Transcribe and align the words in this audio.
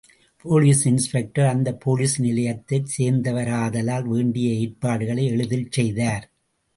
Police 0.45 0.79
inspector 0.85 1.45
அந்தப் 1.45 1.79
police 1.79 2.15
நிலையத்தைச் 2.21 2.89
சேர்ந்தவராதலால் 2.95 4.07
வேண்டிய 4.07 4.53
ஏற்பாடுகளை 4.61 5.25
எளிதில் 5.25 5.69
செய்தார். 5.69 6.25